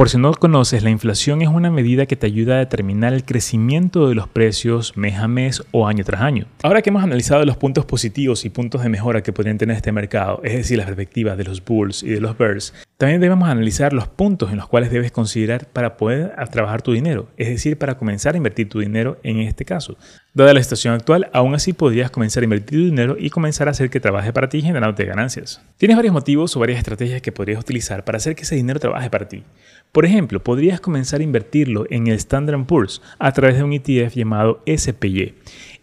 Por 0.00 0.08
si 0.08 0.16
no 0.16 0.32
conoces, 0.32 0.82
la 0.82 0.88
inflación 0.88 1.42
es 1.42 1.48
una 1.48 1.70
medida 1.70 2.06
que 2.06 2.16
te 2.16 2.24
ayuda 2.24 2.54
a 2.54 2.60
determinar 2.60 3.12
el 3.12 3.22
crecimiento 3.22 4.08
de 4.08 4.14
los 4.14 4.28
precios 4.28 4.96
mes 4.96 5.18
a 5.18 5.28
mes 5.28 5.62
o 5.72 5.86
año 5.86 6.04
tras 6.04 6.22
año. 6.22 6.46
Ahora 6.62 6.80
que 6.80 6.88
hemos 6.88 7.02
analizado 7.02 7.44
los 7.44 7.58
puntos 7.58 7.84
positivos 7.84 8.46
y 8.46 8.48
puntos 8.48 8.82
de 8.82 8.88
mejora 8.88 9.22
que 9.22 9.34
podrían 9.34 9.58
tener 9.58 9.76
este 9.76 9.92
mercado, 9.92 10.40
es 10.42 10.54
decir, 10.54 10.78
las 10.78 10.86
perspectivas 10.86 11.36
de 11.36 11.44
los 11.44 11.62
bulls 11.62 12.02
y 12.02 12.08
de 12.08 12.20
los 12.22 12.38
bears, 12.38 12.72
también 12.96 13.20
debemos 13.20 13.50
analizar 13.50 13.92
los 13.92 14.08
puntos 14.08 14.50
en 14.50 14.56
los 14.56 14.68
cuales 14.68 14.90
debes 14.90 15.12
considerar 15.12 15.66
para 15.66 15.98
poder 15.98 16.32
trabajar 16.50 16.80
tu 16.80 16.92
dinero, 16.92 17.28
es 17.36 17.48
decir, 17.48 17.76
para 17.76 17.98
comenzar 17.98 18.32
a 18.32 18.38
invertir 18.38 18.70
tu 18.70 18.80
dinero 18.80 19.18
en 19.22 19.40
este 19.40 19.66
caso. 19.66 19.98
Dada 20.32 20.54
la 20.54 20.62
situación 20.62 20.94
actual, 20.94 21.28
aún 21.32 21.56
así 21.56 21.72
podrías 21.72 22.12
comenzar 22.12 22.42
a 22.42 22.44
invertir 22.44 22.78
tu 22.78 22.84
dinero 22.84 23.16
y 23.18 23.30
comenzar 23.30 23.66
a 23.66 23.72
hacer 23.72 23.90
que 23.90 23.98
trabaje 23.98 24.32
para 24.32 24.48
ti 24.48 24.62
generándote 24.62 25.04
ganancias. 25.04 25.60
Tienes 25.76 25.96
varios 25.96 26.14
motivos 26.14 26.56
o 26.56 26.60
varias 26.60 26.78
estrategias 26.78 27.20
que 27.20 27.32
podrías 27.32 27.58
utilizar 27.58 28.04
para 28.04 28.18
hacer 28.18 28.36
que 28.36 28.42
ese 28.42 28.54
dinero 28.54 28.78
trabaje 28.78 29.10
para 29.10 29.26
ti. 29.26 29.42
Por 29.90 30.04
ejemplo, 30.04 30.40
podrías 30.40 30.80
comenzar 30.80 31.18
a 31.18 31.24
invertirlo 31.24 31.84
en 31.90 32.06
el 32.06 32.14
Standard 32.14 32.64
Poor's 32.64 33.02
a 33.18 33.32
través 33.32 33.56
de 33.56 33.64
un 33.64 33.72
ETF 33.72 34.14
llamado 34.14 34.62
SPY. 34.68 35.34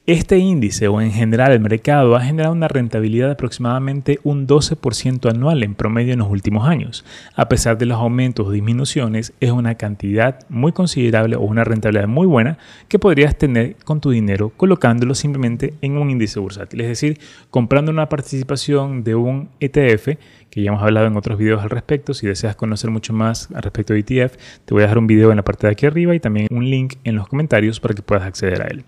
Este 0.08 0.38
índice 0.38 0.88
o 0.88 1.02
en 1.02 1.12
general 1.12 1.52
el 1.52 1.60
mercado 1.60 2.16
ha 2.16 2.22
generado 2.22 2.54
una 2.54 2.70
rentabilidad 2.70 3.26
de 3.26 3.34
aproximadamente 3.34 4.22
un 4.24 4.48
12% 4.48 5.30
anual 5.30 5.64
en 5.64 5.76
promedio 5.76 6.14
en 6.14 6.20
los 6.20 6.30
últimos 6.30 6.66
años. 6.66 7.04
A 7.36 7.50
pesar 7.50 7.78
de 7.78 7.88
los 7.88 7.98
aumentos 7.98 8.48
o 8.48 8.52
disminuciones, 8.52 9.34
es 9.42 9.52
una 9.52 9.76
cantidad 9.76 10.40
muy 10.48 10.72
considerable 10.72 11.36
o 11.36 11.42
una 11.42 11.66
rentabilidad 11.66 12.08
muy 12.08 12.26
buena 12.26 12.58
que 12.88 13.00
podrías 13.00 13.38
tener 13.38 13.76
con 13.84 14.00
tu 14.00 14.12
dinero 14.12 14.54
colocándolo 14.56 15.14
simplemente 15.14 15.74
en 15.82 15.98
un 15.98 16.10
índice 16.10 16.40
bursátil. 16.40 16.80
Es 16.80 16.88
decir, 16.88 17.20
comprando 17.50 17.92
una 17.92 18.08
participación 18.08 19.04
de 19.04 19.16
un 19.16 19.50
ETF, 19.60 20.16
que 20.50 20.62
ya 20.62 20.70
hemos 20.70 20.84
hablado 20.84 21.08
en 21.08 21.18
otros 21.18 21.38
videos 21.38 21.62
al 21.64 21.70
respecto. 21.70 22.14
Si 22.14 22.26
deseas 22.26 22.56
conocer 22.56 22.92
mucho 22.92 23.12
más 23.12 23.50
al 23.54 23.62
respecto 23.62 23.92
de 23.94 24.00
ETF, 24.00 24.38
te 24.64 24.74
voy 24.74 24.84
a 24.84 24.86
dejar 24.86 25.00
un 25.00 25.08
video 25.08 25.32
en 25.32 25.36
la 25.36 25.44
parte 25.44 25.68
de 25.68 25.74
aquí 25.74 25.86
arriba 25.86 26.16
y 26.16 26.22
también 26.22 26.48
un 26.50 26.70
link 26.70 26.94
en 27.04 27.18
los 27.18 27.28
comentarios 27.28 27.82
para 27.82 27.94
que 27.94 28.02
puedas 28.02 28.24
acceder 28.24 28.62
a 28.62 28.68
él. 28.68 28.86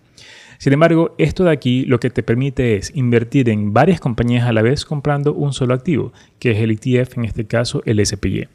Sin 0.59 0.73
embargo, 0.73 1.15
esto 1.17 1.45
de 1.45 1.51
aquí 1.51 1.85
lo 1.85 2.01
que 2.01 2.09
te 2.09 2.21
permite 2.21 2.75
es 2.75 2.91
invertir 2.93 3.47
en 3.47 3.71
varias 3.71 4.01
compañías 4.01 4.45
a 4.45 4.51
la 4.51 4.61
vez 4.61 4.83
comprando 4.83 5.33
un 5.33 5.53
solo 5.53 5.73
activo, 5.73 6.11
que 6.37 6.51
es 6.51 6.57
el 6.57 6.71
ETF, 6.71 7.17
en 7.17 7.23
este 7.23 7.47
caso 7.47 7.81
el 7.85 8.05
SPY. 8.05 8.49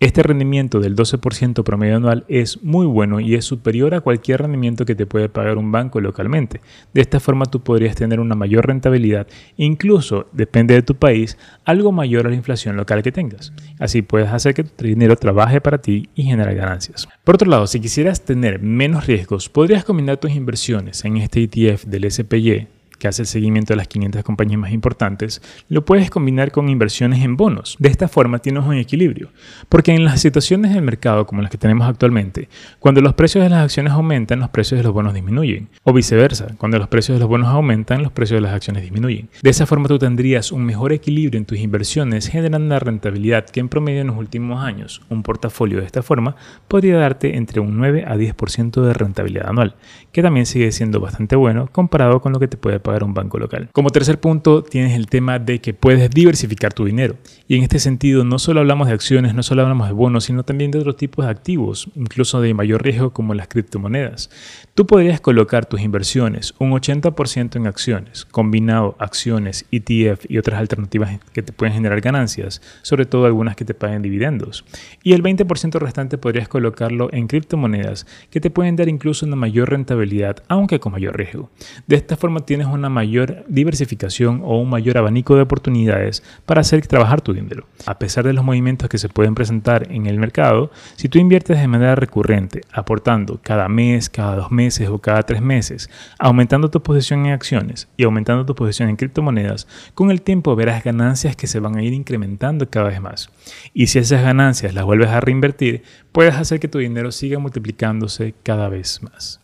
Este 0.00 0.22
rendimiento 0.22 0.78
del 0.78 0.94
12% 0.94 1.64
promedio 1.64 1.96
anual 1.96 2.24
es 2.28 2.62
muy 2.62 2.86
bueno 2.86 3.18
y 3.18 3.34
es 3.34 3.44
superior 3.44 3.94
a 3.94 4.00
cualquier 4.00 4.42
rendimiento 4.42 4.84
que 4.84 4.94
te 4.94 5.06
puede 5.06 5.28
pagar 5.28 5.58
un 5.58 5.72
banco 5.72 6.00
localmente. 6.00 6.60
De 6.94 7.00
esta 7.00 7.18
forma 7.18 7.46
tú 7.46 7.64
podrías 7.64 7.96
tener 7.96 8.20
una 8.20 8.36
mayor 8.36 8.68
rentabilidad, 8.68 9.26
incluso, 9.56 10.28
depende 10.32 10.74
de 10.74 10.82
tu 10.82 10.94
país, 10.94 11.36
algo 11.64 11.90
mayor 11.90 12.26
a 12.26 12.30
la 12.30 12.36
inflación 12.36 12.76
local 12.76 13.02
que 13.02 13.10
tengas. 13.10 13.52
Así 13.80 14.02
puedes 14.02 14.28
hacer 14.28 14.54
que 14.54 14.62
tu 14.62 14.84
dinero 14.84 15.16
trabaje 15.16 15.60
para 15.60 15.78
ti 15.78 16.08
y 16.14 16.22
generar 16.22 16.54
ganancias. 16.54 17.08
Por 17.24 17.34
otro 17.34 17.50
lado, 17.50 17.66
si 17.66 17.80
quisieras 17.80 18.24
tener 18.24 18.62
menos 18.62 19.04
riesgos, 19.08 19.48
podrías 19.48 19.84
combinar 19.84 20.18
tus 20.18 20.30
inversiones 20.30 21.04
en 21.04 21.16
este 21.16 21.42
ETF 21.42 21.86
del 21.86 22.08
SPY 22.08 22.68
que 22.98 23.08
hace 23.08 23.22
el 23.22 23.28
seguimiento 23.28 23.72
de 23.72 23.76
las 23.76 23.88
500 23.88 24.22
compañías 24.22 24.60
más 24.60 24.72
importantes, 24.72 25.42
lo 25.68 25.84
puedes 25.84 26.10
combinar 26.10 26.50
con 26.50 26.68
inversiones 26.68 27.24
en 27.24 27.36
bonos. 27.36 27.76
De 27.78 27.88
esta 27.88 28.08
forma 28.08 28.38
tienes 28.38 28.64
un 28.64 28.74
equilibrio, 28.74 29.30
porque 29.68 29.94
en 29.94 30.04
las 30.04 30.20
situaciones 30.20 30.74
del 30.74 30.82
mercado 30.82 31.26
como 31.26 31.42
las 31.42 31.50
que 31.50 31.58
tenemos 31.58 31.88
actualmente, 31.88 32.48
cuando 32.78 33.00
los 33.00 33.14
precios 33.14 33.44
de 33.44 33.50
las 33.50 33.64
acciones 33.64 33.92
aumentan, 33.92 34.40
los 34.40 34.50
precios 34.50 34.78
de 34.78 34.84
los 34.84 34.92
bonos 34.92 35.14
disminuyen, 35.14 35.68
o 35.84 35.92
viceversa, 35.92 36.48
cuando 36.58 36.78
los 36.78 36.88
precios 36.88 37.16
de 37.16 37.20
los 37.20 37.28
bonos 37.28 37.48
aumentan, 37.48 38.02
los 38.02 38.12
precios 38.12 38.38
de 38.38 38.42
las 38.42 38.54
acciones 38.54 38.82
disminuyen. 38.82 39.28
De 39.42 39.50
esa 39.50 39.66
forma 39.66 39.88
tú 39.88 39.98
tendrías 39.98 40.52
un 40.52 40.64
mejor 40.64 40.92
equilibrio 40.92 41.38
en 41.38 41.44
tus 41.44 41.58
inversiones, 41.58 42.28
generando 42.28 42.66
una 42.66 42.78
rentabilidad 42.78 43.46
que 43.46 43.60
en 43.60 43.68
promedio 43.68 44.00
en 44.00 44.08
los 44.08 44.16
últimos 44.16 44.64
años, 44.64 45.02
un 45.08 45.22
portafolio 45.22 45.80
de 45.80 45.86
esta 45.86 46.02
forma 46.02 46.36
podría 46.66 46.98
darte 46.98 47.36
entre 47.36 47.60
un 47.60 47.76
9 47.76 48.04
a 48.06 48.16
10% 48.16 48.82
de 48.82 48.92
rentabilidad 48.92 49.48
anual, 49.48 49.76
que 50.12 50.22
también 50.22 50.46
sigue 50.46 50.72
siendo 50.72 51.00
bastante 51.00 51.36
bueno 51.36 51.68
comparado 51.70 52.20
con 52.20 52.32
lo 52.32 52.40
que 52.40 52.48
te 52.48 52.56
puede 52.56 52.80
pagar 52.88 53.04
un 53.04 53.12
banco 53.12 53.38
local. 53.38 53.68
Como 53.72 53.90
tercer 53.90 54.18
punto, 54.18 54.62
tienes 54.62 54.96
el 54.96 55.08
tema 55.08 55.38
de 55.38 55.60
que 55.60 55.74
puedes 55.74 56.08
diversificar 56.08 56.72
tu 56.72 56.86
dinero. 56.86 57.16
Y 57.46 57.56
en 57.56 57.62
este 57.62 57.78
sentido, 57.78 58.24
no 58.24 58.38
solo 58.38 58.60
hablamos 58.60 58.88
de 58.88 58.94
acciones, 58.94 59.34
no 59.34 59.42
solo 59.42 59.60
hablamos 59.60 59.88
de 59.88 59.92
bonos, 59.92 60.24
sino 60.24 60.42
también 60.42 60.70
de 60.70 60.78
otros 60.78 60.96
tipos 60.96 61.26
de 61.26 61.30
activos, 61.30 61.90
incluso 61.94 62.40
de 62.40 62.54
mayor 62.54 62.82
riesgo 62.82 63.12
como 63.12 63.34
las 63.34 63.48
criptomonedas. 63.48 64.30
Tú 64.74 64.86
podrías 64.86 65.20
colocar 65.20 65.66
tus 65.66 65.82
inversiones 65.82 66.54
un 66.58 66.70
80% 66.70 67.56
en 67.56 67.66
acciones, 67.66 68.24
combinado 68.24 68.96
acciones, 68.98 69.66
ETF 69.70 70.24
y 70.30 70.38
otras 70.38 70.58
alternativas 70.60 71.20
que 71.32 71.42
te 71.42 71.52
pueden 71.52 71.74
generar 71.74 72.00
ganancias, 72.00 72.62
sobre 72.80 73.04
todo 73.04 73.26
algunas 73.26 73.54
que 73.54 73.66
te 73.66 73.74
paguen 73.74 74.00
dividendos. 74.00 74.64
Y 75.02 75.12
el 75.12 75.22
20% 75.22 75.78
restante 75.78 76.16
podrías 76.16 76.48
colocarlo 76.48 77.10
en 77.12 77.26
criptomonedas 77.26 78.06
que 78.30 78.40
te 78.40 78.50
pueden 78.50 78.76
dar 78.76 78.88
incluso 78.88 79.26
una 79.26 79.36
mayor 79.36 79.68
rentabilidad, 79.68 80.42
aunque 80.48 80.80
con 80.80 80.92
mayor 80.92 81.18
riesgo. 81.18 81.50
De 81.86 81.96
esta 81.96 82.16
forma 82.16 82.46
tienes 82.46 82.68
una 82.68 82.77
mayor 82.88 83.44
diversificación 83.48 84.42
o 84.44 84.58
un 84.58 84.70
mayor 84.70 84.98
abanico 84.98 85.34
de 85.34 85.42
oportunidades 85.42 86.22
para 86.46 86.60
hacer 86.60 86.86
trabajar 86.86 87.20
tu 87.20 87.32
dinero. 87.32 87.66
A 87.86 87.98
pesar 87.98 88.24
de 88.24 88.32
los 88.32 88.44
movimientos 88.44 88.88
que 88.88 88.98
se 88.98 89.08
pueden 89.08 89.34
presentar 89.34 89.90
en 89.90 90.06
el 90.06 90.18
mercado, 90.18 90.70
si 90.96 91.08
tú 91.08 91.18
inviertes 91.18 91.60
de 91.60 91.66
manera 91.66 91.94
recurrente, 91.94 92.60
aportando 92.72 93.40
cada 93.42 93.68
mes, 93.68 94.08
cada 94.08 94.36
dos 94.36 94.52
meses, 94.52 94.88
o 94.88 94.98
cada 94.98 95.22
tres 95.22 95.42
meses, 95.42 95.90
aumentando 96.18 96.70
tu 96.70 96.82
posición 96.82 97.26
en 97.26 97.32
acciones 97.32 97.88
y 97.96 98.04
aumentando 98.04 98.46
tu 98.46 98.54
posición 98.54 98.88
en 98.88 98.96
criptomonedas, 98.96 99.66
con 99.94 100.10
el 100.10 100.22
tiempo 100.22 100.54
verás 100.56 100.84
ganancias 100.84 101.36
que 101.36 101.46
se 101.46 101.60
van 101.60 101.76
a 101.76 101.82
ir 101.82 101.92
incrementando 101.92 102.68
cada 102.68 102.88
vez 102.88 103.00
más. 103.00 103.30
Y 103.74 103.88
si 103.88 103.98
esas 103.98 104.22
ganancias 104.22 104.74
las 104.74 104.84
vuelves 104.84 105.08
a 105.08 105.20
reinvertir, 105.20 105.82
puedes 106.12 106.34
hacer 106.34 106.60
que 106.60 106.68
tu 106.68 106.78
dinero 106.78 107.12
siga 107.12 107.38
multiplicándose 107.38 108.34
cada 108.42 108.68
vez 108.68 109.02
más. 109.02 109.40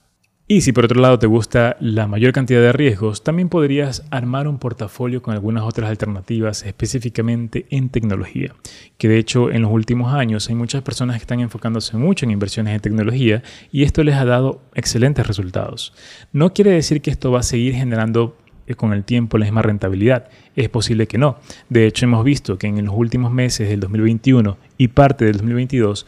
Y 0.55 0.61
si 0.61 0.71
por 0.71 0.85
otro 0.85 1.01
lado 1.01 1.19
te 1.19 1.27
gusta 1.27 1.77
la 1.81 2.07
mayor 2.07 2.33
cantidad 2.33 2.61
de 2.61 2.71
riesgos, 2.71 3.25
también 3.25 3.49
podrías 3.49 4.05
armar 4.11 4.47
un 4.47 4.61
portafolio 4.61 5.21
con 5.21 5.35
algunas 5.35 5.65
otras 5.65 5.91
alternativas 5.91 6.63
específicamente 6.63 7.67
en 7.71 7.89
tecnología. 7.89 8.55
Que 8.97 9.09
de 9.09 9.19
hecho 9.19 9.51
en 9.51 9.63
los 9.63 9.73
últimos 9.73 10.15
años 10.15 10.49
hay 10.49 10.55
muchas 10.55 10.83
personas 10.83 11.17
que 11.17 11.23
están 11.23 11.41
enfocándose 11.41 11.97
mucho 11.97 12.25
en 12.25 12.31
inversiones 12.31 12.73
en 12.73 12.81
tecnología 12.81 13.43
y 13.73 13.83
esto 13.83 14.05
les 14.05 14.15
ha 14.15 14.25
dado 14.25 14.63
excelentes 14.77 15.27
resultados. 15.27 15.93
No 16.33 16.53
quiere 16.53 16.71
decir 16.71 17.01
que 17.01 17.11
esto 17.11 17.33
va 17.33 17.41
a 17.41 17.43
seguir 17.43 17.75
generando 17.75 18.37
eh, 18.69 18.77
con 18.77 18.93
el 18.93 19.03
tiempo 19.03 19.39
la 19.39 19.47
misma 19.47 19.63
rentabilidad. 19.63 20.29
Es 20.55 20.69
posible 20.69 21.09
que 21.09 21.19
no. 21.19 21.37
De 21.69 21.87
hecho, 21.87 22.07
hemos 22.07 22.25
visto 22.25 22.59
que 22.59 22.69
en 22.69 22.85
los 22.85 22.95
últimos 22.97 23.33
meses 23.33 23.69
del 23.69 23.81
2021 23.81 24.57
y 24.79 24.89
parte 24.89 25.25
del 25.25 25.39
2022 25.39 26.07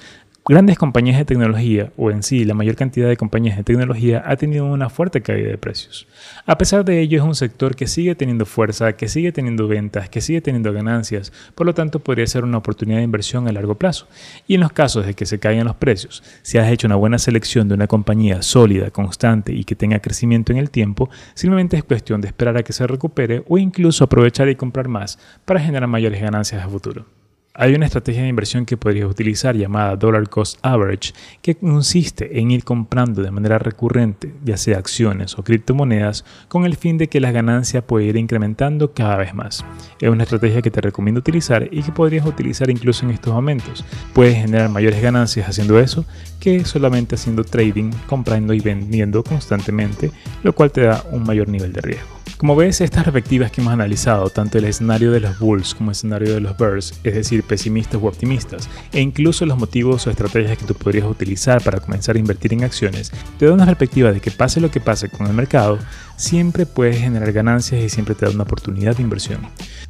grandes 0.49 0.79
compañías 0.79 1.19
de 1.19 1.25
tecnología, 1.25 1.91
o 1.97 2.12
en 2.12 2.23
sí 2.23 2.45
la 2.45 2.55
mayor 2.55 2.76
cantidad 2.76 3.09
de 3.09 3.17
compañías 3.17 3.57
de 3.57 3.65
tecnología, 3.65 4.23
ha 4.25 4.37
tenido 4.37 4.65
una 4.67 4.88
fuerte 4.88 5.21
caída 5.21 5.49
de 5.49 5.59
precios. 5.59 6.07
A 6.47 6.57
pesar 6.57 6.85
de 6.85 7.00
ello, 7.00 7.19
es 7.19 7.25
un 7.25 7.35
sector 7.35 7.75
que 7.75 7.88
sigue 7.88 8.15
teniendo 8.15 8.47
fuerza, 8.47 8.93
que 8.93 9.09
sigue 9.09 9.33
teniendo 9.33 9.67
ventas, 9.67 10.09
que 10.09 10.21
sigue 10.21 10.41
teniendo 10.41 10.73
ganancias, 10.73 11.33
por 11.57 11.67
lo 11.67 11.75
tanto 11.75 11.99
podría 11.99 12.29
ser 12.29 12.45
una 12.45 12.59
oportunidad 12.59 12.99
de 12.99 13.05
inversión 13.05 13.49
a 13.49 13.53
largo 13.53 13.75
plazo. 13.75 14.07
Y 14.47 14.55
en 14.55 14.61
los 14.61 14.73
casos 14.73 15.05
de 15.05 15.15
que 15.15 15.26
se 15.26 15.41
caigan 15.41 15.67
los 15.67 15.76
precios, 15.76 16.23
si 16.43 16.59
has 16.59 16.71
hecho 16.71 16.87
una 16.87 16.97
buena 16.97 17.19
selección 17.19 17.69
de 17.69 17.75
una 17.75 17.88
compañía 17.88 18.43
sólida, 18.43 18.91
constante 18.91 19.53
y 19.53 19.65
que 19.65 19.75
tenga 19.75 19.99
crecimiento 19.99 20.53
en 20.53 20.59
el 20.59 20.71
tiempo, 20.71 21.11
simplemente 21.35 21.76
es 21.76 21.83
cuestión 21.83 22.21
de 22.21 22.29
esperar 22.29 22.57
a 22.57 22.62
que 22.62 22.73
se 22.73 22.87
recupere 22.87 23.43
o 23.49 23.59
incluso 23.59 24.05
aprovechar 24.05 24.49
y 24.49 24.55
comprar 24.55 24.87
más 24.87 25.19
para 25.45 25.61
generar 25.61 25.88
mayores 25.88 26.21
ganancias 26.21 26.65
a 26.65 26.69
futuro. 26.69 27.16
Hay 27.59 27.75
una 27.75 27.87
estrategia 27.87 28.21
de 28.21 28.29
inversión 28.29 28.67
que 28.67 28.77
podrías 28.77 29.09
utilizar 29.09 29.57
llamada 29.57 29.97
Dollar 29.97 30.29
Cost 30.29 30.59
Average, 30.61 31.15
que 31.41 31.55
consiste 31.55 32.39
en 32.39 32.51
ir 32.51 32.65
comprando 32.65 33.23
de 33.23 33.31
manera 33.31 33.59
recurrente, 33.59 34.35
ya 34.45 34.59
sea 34.59 34.77
acciones 34.77 35.39
o 35.39 35.43
criptomonedas, 35.43 36.27
con 36.49 36.67
el 36.67 36.77
fin 36.77 36.99
de 36.99 37.09
que 37.09 37.19
la 37.19 37.33
ganancia 37.33 37.87
pueda 37.87 38.05
ir 38.05 38.19
incrementando 38.19 38.93
cada 38.93 39.17
vez 39.17 39.35
más. 39.35 39.65
Es 40.03 40.11
una 40.11 40.25
estrategia 40.25 40.61
que 40.61 40.71
te 40.71 40.83
recomiendo 40.83 41.21
utilizar 41.21 41.67
y 41.71 41.83
que 41.83 41.93
podrías 41.93 42.27
utilizar 42.27 42.69
incluso 42.69 43.07
en 43.07 43.13
estos 43.13 43.33
momentos. 43.33 43.87
Puedes 44.13 44.37
generar 44.37 44.69
mayores 44.69 45.01
ganancias 45.01 45.49
haciendo 45.49 45.81
eso 45.81 46.05
que 46.39 46.63
solamente 46.67 47.15
haciendo 47.15 47.43
trading, 47.43 47.91
comprando 48.07 48.53
y 48.53 48.61
vendiendo 48.61 49.25
constantemente, 49.25 50.11
lo 50.43 50.53
cual 50.53 50.71
te 50.73 50.83
da 50.83 51.03
un 51.11 51.23
mayor 51.23 51.49
nivel 51.49 51.73
de 51.73 51.81
riesgo. 51.81 52.16
Como 52.38 52.55
ves, 52.55 52.83
estas 52.83 53.05
perspectivas 53.05 53.50
que 53.50 53.62
hemos 53.62 53.73
analizado, 53.73 54.28
tanto 54.28 54.59
el 54.59 54.66
escenario 54.66 55.11
de 55.11 55.21
los 55.21 55.38
bulls 55.38 55.75
como 55.75 55.90
el 55.90 55.93
escenario 55.93 56.35
de 56.35 56.40
los 56.40 56.59
bears, 56.59 56.93
es 57.02 57.14
decir, 57.14 57.43
pesimistas 57.43 58.00
u 58.00 58.07
optimistas, 58.07 58.69
e 58.93 59.00
incluso 59.00 59.47
los 59.47 59.57
motivos 59.57 60.07
o 60.07 60.11
estrategias 60.11 60.59
que 60.59 60.66
tú 60.66 60.75
podrías 60.75 61.07
utilizar 61.07 61.62
para 61.62 61.81
comenzar 61.81 62.14
a 62.14 62.19
invertir 62.19 62.52
en 62.52 62.64
acciones, 62.64 63.11
te 63.38 63.47
da 63.47 63.55
una 63.55 63.64
perspectiva 63.64 64.12
de 64.12 64.21
que 64.21 64.31
pase 64.31 64.61
lo 64.61 64.71
que 64.71 64.81
pase 64.81 65.09
con 65.09 65.26
el 65.26 65.33
mercado, 65.33 65.78
siempre 66.19 66.66
puedes 66.66 66.99
generar 66.99 67.33
ganancias 67.33 67.83
y 67.83 67.88
siempre 67.88 68.14
te 68.14 68.26
da 68.26 68.33
una 68.33 68.43
oportunidad 68.43 68.95
de 68.95 69.02
inversión. 69.02 69.40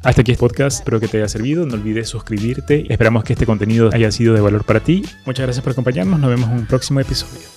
Hasta 0.01 0.21
aquí 0.21 0.31
el 0.31 0.37
podcast, 0.37 0.79
espero 0.79 1.01
que 1.01 1.09
te 1.09 1.17
haya 1.17 1.27
servido, 1.27 1.65
no 1.65 1.73
olvides 1.73 2.07
suscribirte, 2.07 2.85
esperamos 2.89 3.25
que 3.25 3.33
este 3.33 3.45
contenido 3.45 3.89
haya 3.91 4.09
sido 4.09 4.33
de 4.33 4.39
valor 4.39 4.63
para 4.63 4.79
ti. 4.79 5.03
Muchas 5.25 5.45
gracias 5.45 5.63
por 5.63 5.73
acompañarnos, 5.73 6.17
nos 6.17 6.29
vemos 6.29 6.49
en 6.49 6.59
un 6.59 6.65
próximo 6.65 7.01
episodio. 7.01 7.56